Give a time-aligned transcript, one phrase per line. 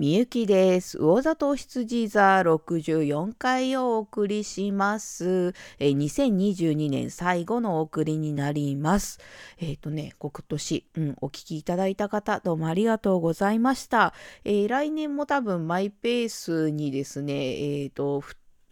[0.00, 0.96] みゆきです。
[0.96, 5.52] 魚座と羊座64回をお送りします。
[5.78, 9.20] えー、2022年最後のお送りになります。
[9.58, 14.14] えっ、ー、とね、今年、うん、お聞きいただいた方、どうもありがとうございました。
[14.44, 18.24] えー、来年も多分マイペースにですね、えっ、と、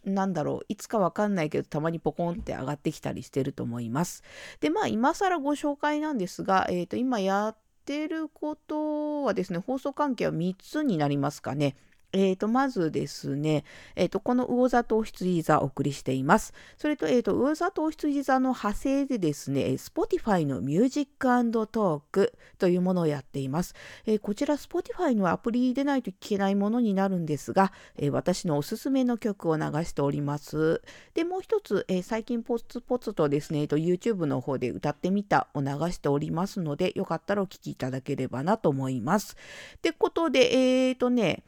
[0.06, 4.22] なんだろう、いつかわかんないけど、たまにポコンって上がってきたりしてると思います。
[4.60, 7.56] で、まあ、今更ご紹介なんですが、えっ、と、今やっ
[7.88, 11.74] てることはですね、放送関係は3つになりますかね。
[12.12, 16.54] えー、と、まずですね、えー、と、この魚座と羊座お送りしています。
[16.78, 21.28] それと、えー、と、魚座と羊座の派生でですね、Spotify のミュージック
[21.66, 23.74] トークというものをやっています。
[24.06, 30.80] えー、こちら Spotify のアプリでないと聞けないものになるんですが、えー、私のおすすめの曲を流しております。
[31.12, 39.36] で、もう一つ、えー、最近ポツポツとですね、えー、と YouTube の方で歌ってみたを流しておりますので、よかったらお聴きいただければなと思います。
[39.76, 40.56] ってことで、
[40.88, 41.42] えっ、ー、とね、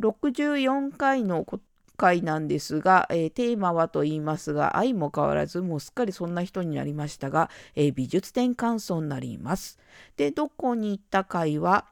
[0.00, 1.44] 64回の
[1.96, 9.78] 回なんですが、えー、テーマはと言いますが、愛も変わらず、もうすっかりそんな人になりましたが、えー、美術展感想になります。
[10.16, 11.86] で、どこに行った回は、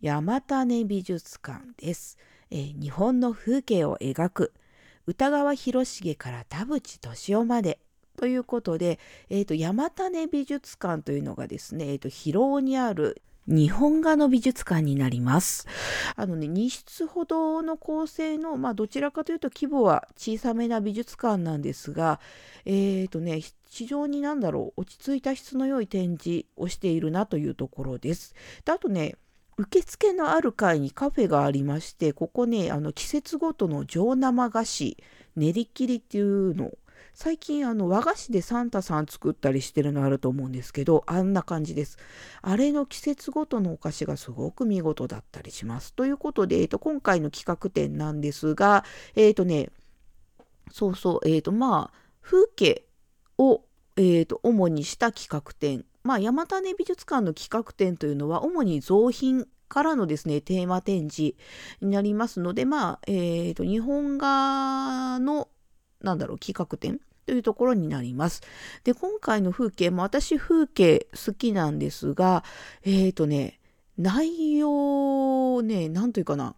[0.00, 2.18] 山種美術館です。
[2.50, 4.52] えー、日本の風景を描く、
[5.06, 7.80] 歌川広重から田淵俊夫まで、
[8.16, 15.66] ということで、えーと、山種美術館というのがですね、えーと広尾にある日本画の美術館になります。
[16.16, 22.20] あのね、2室ほどの構成の、まあどちらかというと規模は小さめな美術館なんですが、
[22.64, 28.34] えっ、ー、とね、非常になんだろう、落ち着いた質の良い展示をしているなというところです。
[28.64, 29.16] であとね、
[29.58, 34.96] 受付のある階にカフェがありまして、ここね、あの季節ごとの上生菓子、
[35.34, 36.72] 練り切りっていうの
[37.18, 41.96] 最近あの和菓子でサンタさん作ったりしてるのあると思うんですけどあんな感じです。
[42.42, 45.94] あれの季節ごとのお菓子がすごく見事だったりします。
[45.94, 49.70] ということで、えーと、今回の企画展なんですがえっ、ー、とね
[50.70, 52.84] そうそうえっ、ー、とまあ風景
[53.38, 53.62] を、
[53.96, 55.86] えーと、主にした企画展。
[56.02, 61.34] まあ山種美術館の企画展というのは主に造品からのですね、テーマ展示
[61.80, 65.48] になりますので、まあ、えっ、ー、と、日本画の
[66.02, 68.42] なんだろう、企画展というところになります。
[68.84, 72.44] で、今回の風景も私風景好きなんですが、
[72.84, 73.58] えっ、ー、とね、
[73.98, 76.54] 内容ね、なんというかな、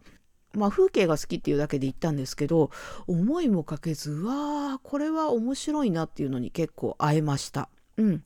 [0.53, 2.71] まあ風景が好きっていうだけで言ったんですけど、
[3.07, 7.69] 思いもかけず、うわあ、これは面白いなっていうのに結構会えました。
[7.97, 8.25] うん。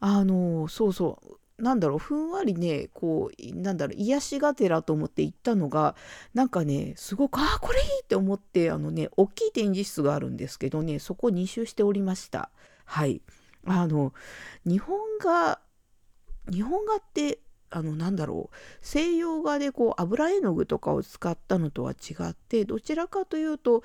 [0.00, 1.36] あの、そうそう。
[1.58, 5.96] なんだろうふんわりねこうなんだろう癒しがてらと思って行ったのが
[6.34, 12.50] なんかねすごくあこれいいって思ってあのね大きい展示室があるんですけどねそこ2周しておりました。
[12.84, 13.22] はい。
[13.66, 14.12] あの
[14.64, 15.58] 日本画
[16.52, 17.40] 日本画って
[17.70, 23.82] あのなんだろう西洋画でこう油絵の具とかを使ったのとは違ってどちらかというと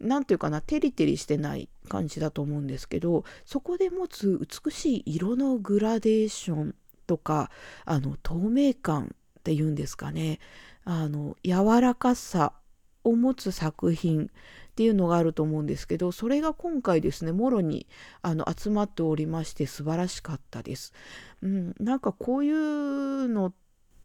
[0.00, 6.74] 何て言うかなテリテリしてない感じだと思うんですけどそこで持つ美しい色のグラデーション
[7.06, 7.50] とか
[7.84, 10.40] あの透明感っていうんですかね
[10.84, 12.52] あの柔らかさ
[13.04, 14.28] を持つ作品っ
[14.76, 17.86] ていうのがあると思うんですけどそれが今回ですねもろに
[18.22, 20.92] あの集まっておりまして素晴らしかったです。
[21.42, 23.52] うん、なんかこういうのっ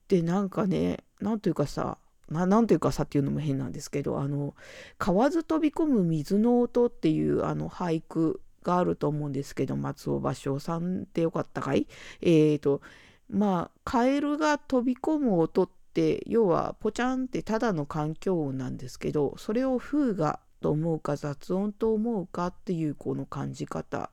[0.07, 1.97] てなんかねなんというかさ
[2.29, 4.55] ななんというかさっていうのも変なんですけどあの
[4.97, 11.87] 「買わず飛び込む水の音」っていうあの俳句があると思うんですけど松尾芭蕉さんってよかったかい？
[12.21, 12.81] えーと
[13.29, 24.11] まあカエルが飛び込む音って要はポチャンってただの環境音なんですけどそれを風がと思うか雑音と思うかっていうこの感じ方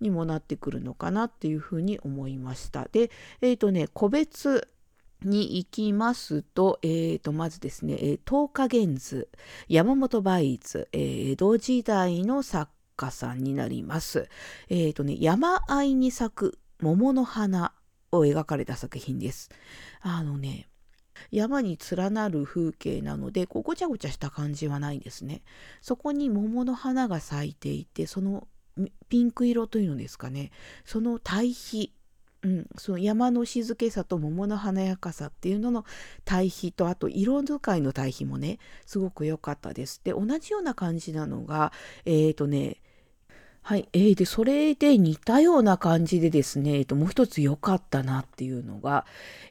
[0.00, 2.88] にもなってくるのかなっていうふうに思いました。
[2.92, 4.68] で、えっ、ー、とね、個別
[5.24, 9.28] に行きますと、えー、とまずですね、え10日元図
[9.68, 14.28] 山本梅津、えー、江戸時代の作家さんになります。
[14.68, 17.72] えっ、ー、とね、山あいに咲く桃の花
[18.12, 19.50] を描かれた作品です。
[20.00, 20.68] あのね、
[21.30, 25.42] 山に連なる風景なのでこうごちゃごちゃした感じはないんですね。
[25.80, 28.46] そこに桃の花が咲いていてその
[29.08, 30.52] ピンク色というのですかね
[30.84, 31.92] その対比、
[32.42, 35.84] うん、その山の静けさと桃の華やかさっていうのの
[36.24, 40.00] 対比とあと色使いの対比もねすごく良かったです。
[40.04, 41.72] で同じような感じなのが
[42.04, 42.80] えっ、ー、とね
[43.62, 43.88] はい。
[43.92, 49.04] えー、で、それで似たような感じでですね、えー、ともう一つ良かったなっていうのが、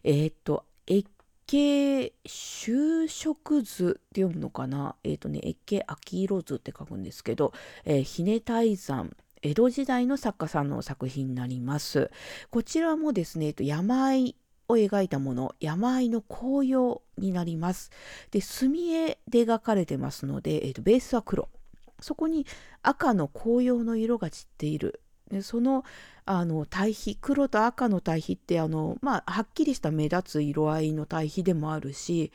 [0.04, 1.08] えっ、ー、と、越
[1.46, 4.96] 景就職図って読むのかな？
[5.04, 7.54] えっ、ー、とね、越景秋色図って書くんですけど、
[7.86, 9.12] えー、ひね泰山、
[9.44, 12.10] 江戸時代の作家さんの作品になります。
[12.50, 14.14] こちらもですね、えー、と山
[14.70, 17.90] を描いたもの山あいの紅葉になります
[18.32, 21.48] で墨絵で描かれてますので、えーと、ベースは黒
[22.00, 22.46] そこに
[22.82, 25.84] 赤の紅葉の色が散っているでその
[26.26, 32.32] あの対比黒と赤の対比ってあの、まあ、はっきりした目立つ色合いの対比でもあるし、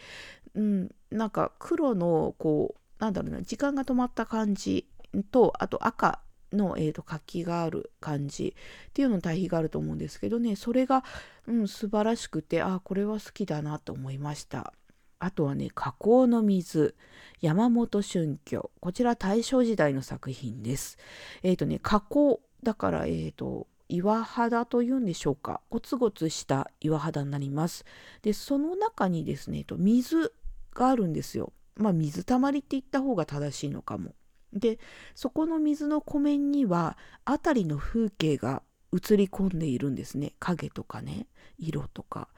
[0.55, 4.89] うん、なんか黒のこうなんだろうな時間が止まった感じ
[5.31, 6.21] とあと赤
[6.53, 8.55] の、えーと、活気がある感じ
[8.89, 11.05] っていうの対比があると思うんですけどねそれが、
[11.47, 14.73] うん、素晴らしくてあこれは好きだなと思いました。
[15.23, 16.97] あとはね「河口の水」
[17.41, 20.99] 山本春居こちら大正時代の作品です。
[21.43, 27.85] えっ、ー、とね河口だからえっ、ー、と岩肌というんでしょうかゴツゴツした岩肌になります。
[28.23, 30.33] でその中にですねと水
[30.75, 31.53] があるんですよ。
[31.77, 34.17] まあ水たまりって言った方が正しいのかも。
[34.53, 34.81] で
[35.15, 41.27] そこの水の湖面には辺りの風景が映り込んでいるんですね影とかね
[41.59, 42.29] 色とか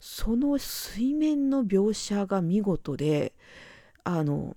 [0.00, 3.34] その水面の描写が見事で
[4.04, 4.56] あの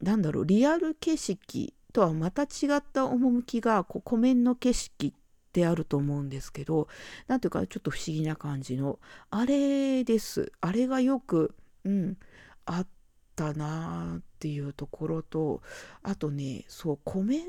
[0.00, 2.46] なんだろうリアル景色とはまた違
[2.76, 5.14] った趣がこう湖面の景色
[5.52, 6.88] であると思うんですけど
[7.28, 8.98] 何ていうかちょっと不思議な感じの
[9.30, 10.52] あれです。
[10.60, 12.18] あれがよく、うん、
[12.66, 12.86] あっ
[13.34, 15.62] たなっていうところと
[16.02, 17.42] あとねそう湖面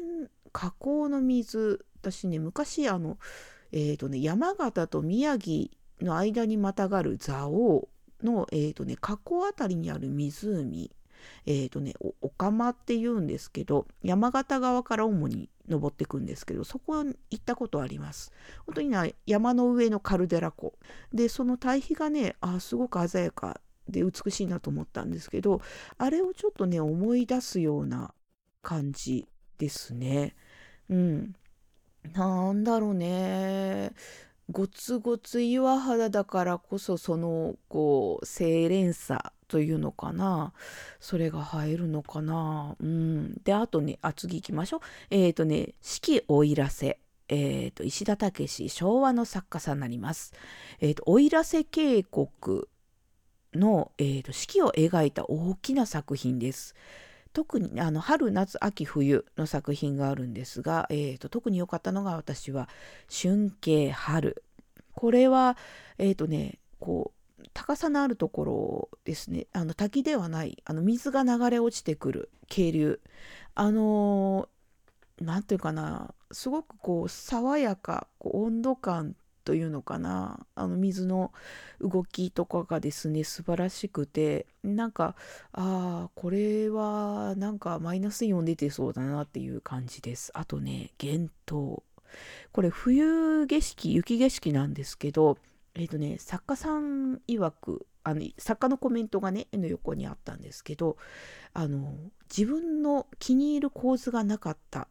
[0.54, 3.18] 河口の水私ね昔あの
[3.74, 5.70] え、ー、とね山形と宮城
[6.02, 7.88] の間にまたがる蔵王
[8.24, 10.92] の、えーとね、河口辺りにある湖
[11.46, 18.32] えーとね、お釜っていうんですけど山形側から主に登っていくんですけどそこに行ったことあります
[18.66, 20.74] 本当にな山の上のカルデラ湖
[21.14, 23.60] でその対比がねあすごく鮮やか
[23.90, 25.62] で美しいなと思ったんですけど
[25.98, 28.14] あれをちょっとね思い出すような
[28.62, 29.28] 感じ
[29.58, 30.36] ですね。
[30.90, 31.36] うん。
[32.14, 33.94] なんだろうね。
[34.50, 40.54] ゴツゴツ岩肌だからこそそのこう清廉さというのかな。
[41.00, 42.76] それが入るのかな。
[42.80, 43.42] うん。
[43.44, 44.80] であとねあ次行きましょう。
[45.10, 47.00] えっ、ー、とね四季奥入瀬。
[47.30, 50.34] えーと、石田武昭和の作家さんになります。
[50.80, 52.28] えーと、奥入瀬渓谷
[53.54, 56.74] の、えーと、四季を描いた大きな作品です。
[57.38, 62.68] 特にあの春夏秋冬の作品があるんですが、えーと、特に良かったのが私は
[63.16, 64.44] 春景春。
[64.96, 65.56] これは
[66.00, 69.46] えっ、ー、とねこう高さのあるところですね。
[69.54, 73.02] あの滝ではないあの水が流れ落ちてくる渓流。
[73.54, 74.50] あの
[75.22, 79.16] 何て言うかなすごくこう爽やかこう温度感
[79.48, 80.46] というのかな。
[80.56, 81.32] あの水の
[81.80, 85.16] 動きとかがですね素晴らしくてなんか
[85.54, 90.34] ああこれはなんかマイナスイオン出てそうだなっていう感じです。
[90.34, 91.82] あとね幻冬
[92.52, 95.38] これ冬景色雪景色なんですけど
[95.76, 100.98] えっ、ー、とね作家さん曰くあの作家のコメントがね絵の横にあったんですけど
[101.54, 101.96] あの
[102.30, 104.90] 自分の気に入る構図がなかった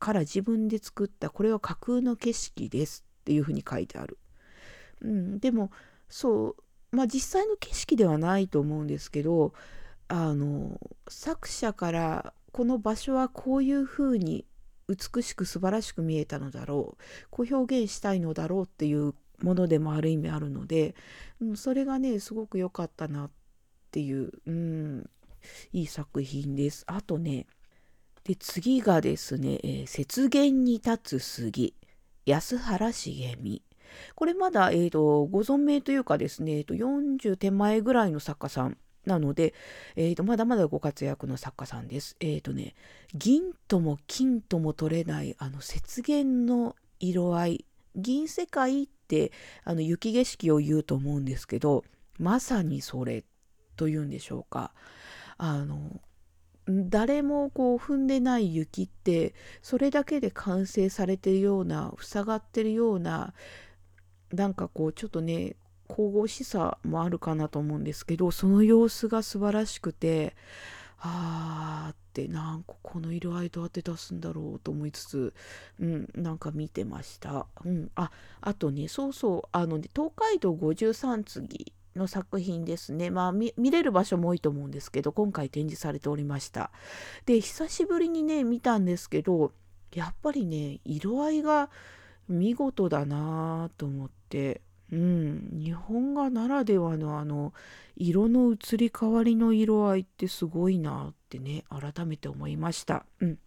[0.00, 3.04] から自分で作ったこれは架空の景色です。
[3.24, 4.18] っていうふうに書いてある。
[5.00, 5.70] うん、でも
[6.10, 6.56] そ
[6.92, 9.54] うまあ実際の景色ではないと思うんですけど
[10.08, 10.78] あの
[11.08, 14.44] 作者からこの場所はこういうふうに
[14.88, 20.94] 美しく素晴らしく見えたのだろうこう表現したいのだろうっていうものでもある意味あるので、
[21.40, 23.30] うん、それがねすごく良かったなっ
[23.90, 25.10] ていう、うん、
[25.72, 26.84] いい作品です。
[26.86, 27.46] あとね
[28.24, 31.74] で次がですね、えー、雪原に立つ杉
[32.26, 33.62] 安原茂美。
[34.14, 38.76] これまだ、えーと、ご存命というかですね、えーと、40手前ぐらいの作家さん
[39.06, 39.54] なので、
[39.96, 42.16] えーと、まだまだご活躍の作家さんです。
[42.20, 42.74] えっ、ー、とね、
[43.14, 47.64] 銀とも金とも取れないあの雪原の色合い、
[47.96, 49.32] 銀世界って
[49.64, 51.84] あの雪景色を言うと思うんですけど、
[52.18, 53.24] まさにそれ
[53.76, 54.72] というんでしょうか。
[55.36, 56.00] あの
[56.68, 63.34] 誰もこう踏んでない雪ってそれだけで完成されてるような塞がってるような
[64.32, 65.56] なんかこうちょっとね
[65.88, 70.34] 神々しさもあるかなと思うんですけどその様子が素晴らしくて
[70.98, 75.34] あーってなんかこの色合いどうやって出すんだろうと思いつつ、
[75.78, 77.46] うん、なんか見てました。
[77.64, 83.10] うん、ああとねそうそうあの、ね、東海道53次の作品ですね。
[83.10, 86.70] まあ見れる場所も多いと思うんですけど、今回展示されておりました。
[87.26, 89.52] で、久しぶりにね、見たんですけど、
[89.94, 91.70] やっぱりね、色合いが
[92.28, 94.60] 見事だなと思って、
[94.92, 97.52] うん、日本画ならではのあの
[97.96, 103.04] 色の移り変わりの色合いってすごいなってね改めて思いました。
[103.20, 103.38] うん、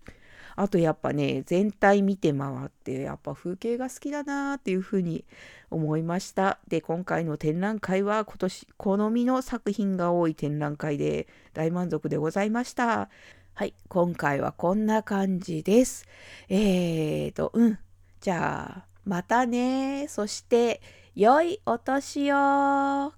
[0.58, 5.24] あとやっぱね、全体見て回って、やっぱ風景が好きだなっていうふうに
[5.70, 6.58] 思いました。
[6.68, 13.10] で、今回の展覧会は今年好みの作品が多い展覧会で大満足でございました。
[13.54, 16.08] はい、今回はこんな感じです。
[16.50, 17.80] えーと、うん。
[18.20, 20.08] じゃあ、またね。
[20.10, 20.82] そして、
[21.16, 23.14] 良いお年を。